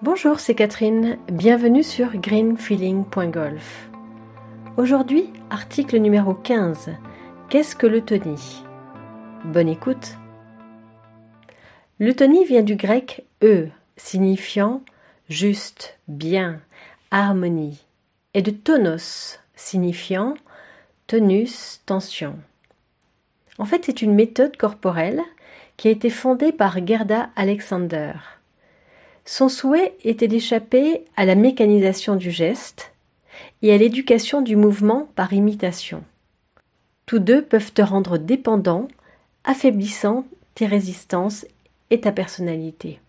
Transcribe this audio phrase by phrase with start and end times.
[0.00, 1.18] Bonjour, c'est Catherine.
[1.26, 3.90] Bienvenue sur greenfeeling.golf.
[4.76, 6.90] Aujourd'hui, article numéro 15.
[7.48, 8.62] Qu'est-ce que l'eutonie
[9.44, 10.14] Bonne écoute.
[11.98, 13.66] L'eutonie vient du grec e,
[13.96, 14.82] signifiant
[15.28, 16.60] juste, bien,
[17.10, 17.84] harmonie,
[18.34, 20.34] et de tonos, signifiant
[21.08, 22.38] tonus, tension.
[23.58, 25.22] En fait, c'est une méthode corporelle
[25.76, 28.12] qui a été fondée par Gerda Alexander.
[29.30, 32.94] Son souhait était d'échapper à la mécanisation du geste
[33.60, 36.02] et à l'éducation du mouvement par imitation.
[37.04, 38.88] Tous deux peuvent te rendre dépendant,
[39.44, 41.44] affaiblissant tes résistances
[41.90, 43.00] et ta personnalité.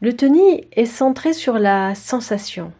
[0.00, 2.72] Le Tony est centré sur la sensation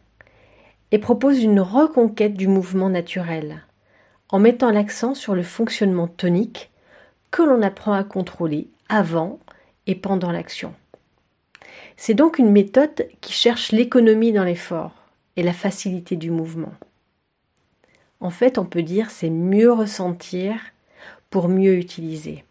[0.93, 3.65] et propose une reconquête du mouvement naturel,
[4.29, 6.71] en mettant l'accent sur le fonctionnement tonique
[7.33, 9.41] que l'on apprend à contrôler avant
[9.89, 10.73] et pendant l'action.
[11.97, 14.93] C'est donc une méthode qui cherche l'économie dans l'effort
[15.37, 16.73] et la facilité du mouvement.
[18.21, 20.57] En fait, on peut dire c'est mieux ressentir
[21.31, 22.45] pour mieux utiliser.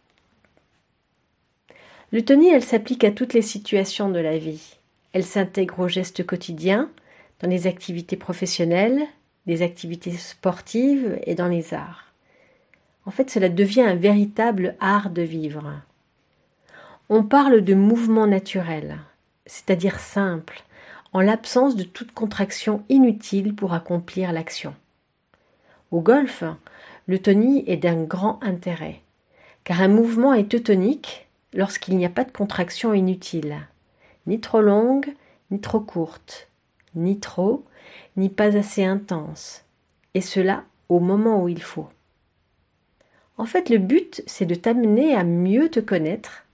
[2.11, 4.77] L'eutonie, elle s'applique à toutes les situations de la vie.
[5.13, 6.89] Elle s'intègre aux gestes quotidiens,
[7.41, 9.05] dans les activités professionnelles,
[9.45, 12.13] les activités sportives et dans les arts.
[13.05, 15.73] En fait, cela devient un véritable art de vivre.
[17.09, 18.97] On parle de mouvement naturel,
[19.45, 20.63] c'est-à-dire simple,
[21.13, 24.75] en l'absence de toute contraction inutile pour accomplir l'action.
[25.91, 26.43] Au golf,
[27.07, 29.01] l'eutonie est d'un grand intérêt,
[29.63, 33.57] car un mouvement est eutonique lorsqu'il n'y a pas de contraction inutile,
[34.27, 35.13] ni trop longue,
[35.51, 36.49] ni trop courte,
[36.95, 37.63] ni trop,
[38.17, 39.63] ni pas assez intense,
[40.13, 41.88] et cela au moment où il faut.
[43.38, 46.45] En fait, le but, c'est de t'amener à mieux te connaître,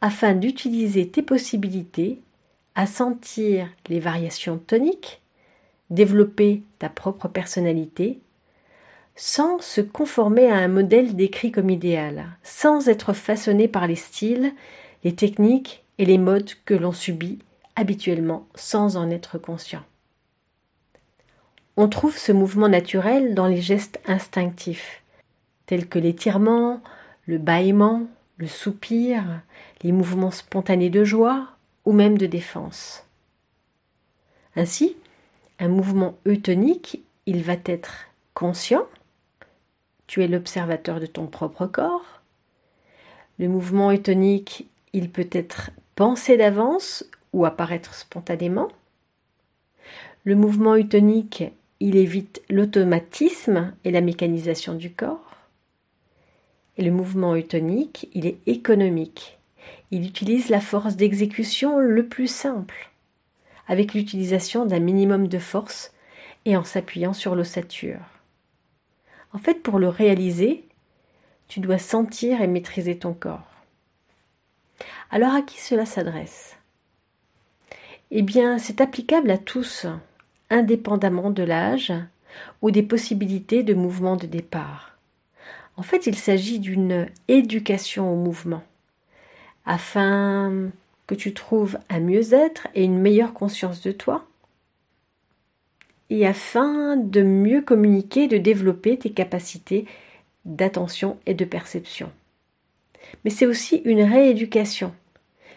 [0.00, 2.20] afin d'utiliser tes possibilités,
[2.78, 5.20] à sentir les variations toniques,
[5.90, 8.20] développer ta propre personnalité,
[9.16, 14.52] sans se conformer à un modèle décrit comme idéal, sans être façonné par les styles,
[15.02, 17.40] les techniques et les modes que l'on subit
[17.74, 19.82] habituellement sans en être conscient.
[21.76, 25.02] On trouve ce mouvement naturel dans les gestes instinctifs,
[25.66, 26.80] tels que l'étirement,
[27.26, 28.06] le bâillement,
[28.36, 29.24] le soupir,
[29.82, 31.57] les mouvements spontanés de joie
[31.88, 33.06] ou même de défense.
[34.56, 34.94] Ainsi,
[35.58, 38.86] un mouvement eutonique, il va être conscient,
[40.06, 42.20] tu es l'observateur de ton propre corps.
[43.38, 48.68] Le mouvement eutonique, il peut être pensé d'avance ou apparaître spontanément.
[50.24, 51.44] Le mouvement eutonique,
[51.80, 55.38] il évite l'automatisme et la mécanisation du corps.
[56.76, 59.37] Et le mouvement eutonique, il est économique.
[59.90, 62.90] Il utilise la force d'exécution le plus simple,
[63.66, 65.92] avec l'utilisation d'un minimum de force
[66.44, 68.00] et en s'appuyant sur l'ossature.
[69.32, 70.64] En fait, pour le réaliser,
[71.48, 73.48] tu dois sentir et maîtriser ton corps.
[75.10, 76.56] Alors à qui cela s'adresse?
[78.10, 79.86] Eh bien, c'est applicable à tous,
[80.50, 81.92] indépendamment de l'âge
[82.62, 84.98] ou des possibilités de mouvement de départ.
[85.76, 88.62] En fait, il s'agit d'une éducation au mouvement,
[89.68, 90.70] afin
[91.06, 94.26] que tu trouves un mieux-être et une meilleure conscience de toi,
[96.10, 99.86] et afin de mieux communiquer, de développer tes capacités
[100.46, 102.10] d'attention et de perception.
[103.24, 104.94] Mais c'est aussi une rééducation.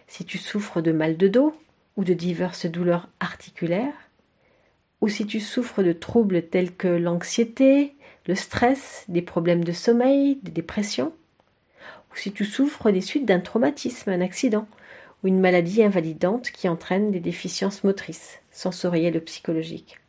[0.07, 1.55] Si tu souffres de mal de dos,
[1.95, 4.09] ou de diverses douleurs articulaires,
[4.99, 7.95] ou si tu souffres de troubles tels que l'anxiété,
[8.27, 11.13] le stress, des problèmes de sommeil, des dépressions,
[12.11, 14.67] ou si tu souffres des suites d'un traumatisme, un accident,
[15.23, 19.99] ou une maladie invalidante qui entraîne des déficiences motrices, sensorielles ou psychologiques.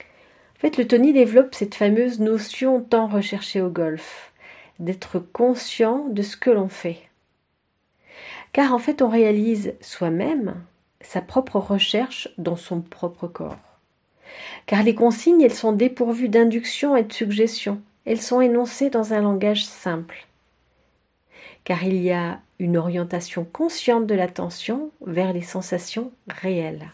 [0.00, 4.32] En fait, le Tony développe cette fameuse notion tant recherchée au golf,
[4.78, 7.10] d'être conscient de ce que l'on fait
[8.52, 10.54] car en fait on réalise soi-même
[11.00, 13.56] sa propre recherche dans son propre corps.
[14.66, 19.22] Car les consignes, elles sont dépourvues d'induction et de suggestion, elles sont énoncées dans un
[19.22, 20.26] langage simple.
[21.64, 26.90] Car il y a une orientation consciente de l'attention vers les sensations réelles.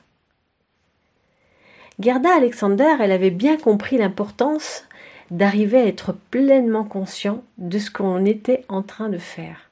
[1.98, 4.84] Gerda Alexander, elle avait bien compris l'importance
[5.30, 9.66] d'arriver à être pleinement conscient de ce qu'on était en train de faire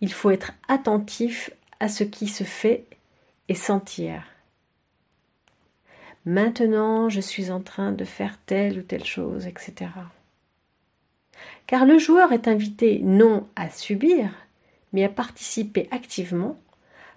[0.00, 1.50] il faut être attentif
[1.80, 2.84] à ce qui se fait
[3.48, 4.24] et sentir.
[6.24, 9.90] Maintenant, je suis en train de faire telle ou telle chose, etc.
[11.66, 14.30] Car le joueur est invité non à subir,
[14.92, 16.58] mais à participer activement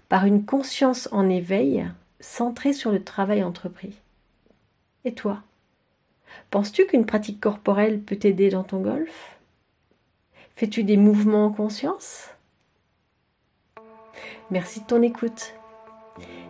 [0.10, 1.86] par une conscience en éveil
[2.20, 3.96] centrée sur le travail entrepris.
[5.06, 5.42] Et toi
[6.50, 9.38] Penses-tu qu'une pratique corporelle peut t'aider dans ton golf?
[10.56, 12.30] Fais-tu des mouvements en conscience?
[14.50, 15.54] Merci de ton écoute.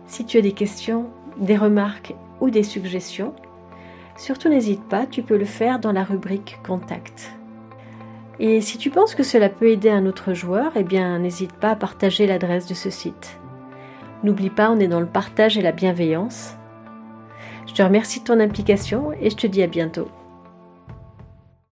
[0.06, 3.34] Si tu as des questions, des remarques ou des suggestions,
[4.16, 7.30] surtout n'hésite pas, tu peux le faire dans la rubrique Contact.
[8.44, 11.70] Et si tu penses que cela peut aider un autre joueur, eh bien n'hésite pas
[11.70, 13.38] à partager l'adresse de ce site.
[14.24, 16.56] N'oublie pas, on est dans le partage et la bienveillance.
[17.68, 20.08] Je te remercie de ton implication et je te dis à bientôt.